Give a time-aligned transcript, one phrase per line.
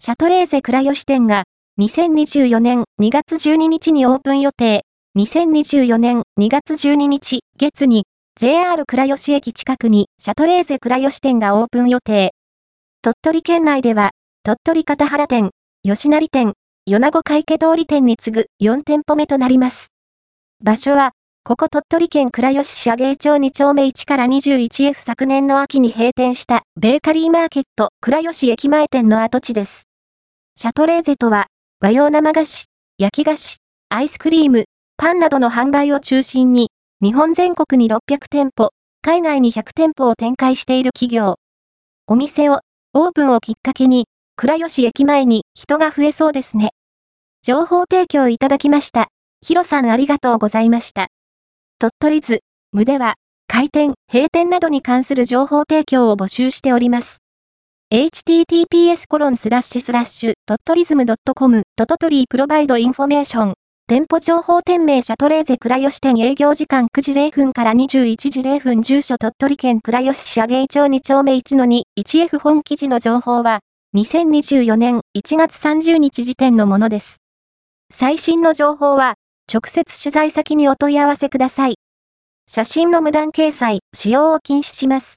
[0.00, 1.42] シャトレーゼ倉吉店が
[1.80, 4.84] 2024年2月12日にオープン予定。
[5.18, 8.04] 2024年2月12日月に
[8.40, 12.30] JR 倉吉駅近くにシャトレーゼ倉吉店がオープン予定。
[13.02, 14.12] 鳥取県内では
[14.44, 15.50] 鳥取片原店、
[15.82, 16.52] 吉成店、
[16.86, 19.88] 米子海家通り店に次ぐ4店舗目となります。
[20.62, 21.10] 場所は
[21.42, 29.87] ここ鳥取県倉吉市芸町2丁目1から 21F 昨年の秋に閉店したベーカリーマーケット倉吉駅前店の跡地です。
[30.60, 31.46] シャトレーゼとは
[31.80, 32.64] 和洋生菓子、
[32.98, 33.58] 焼き菓子、
[33.90, 34.64] アイスクリーム、
[34.96, 41.36] パンなどの販売を中心に日本全国に600店舗、海外に100店舗を展開している企業。
[42.08, 42.58] お店を
[42.92, 46.70] オープンをきっかけに倉吉駅前に人が増えそうですね。
[47.44, 49.10] 情報提供いただきました。
[49.40, 51.06] ヒロさんありがとうございました。
[51.78, 52.40] 鳥取図、
[52.72, 53.14] 無では、
[53.46, 57.18] 開店、閉店などに関する情報提供を募集しております。
[57.90, 63.54] Https コロンスラッシュスラッシュトットリズム .com トトトリープロバイドインフォメーション
[63.86, 73.60] 店舗情報店名シャトレーゼ倉吉店営業時間9時0分から21時0分住所鳥取県倉吉市上井町2丁目1の2 1F 本記事の情報は
[73.96, 77.22] 2024年1月30日時点のものです。
[77.90, 79.14] 最新の情報は
[79.50, 81.76] 直接取材先にお問い合わせください。
[82.46, 85.16] 写真の無断掲載、使用を禁止します。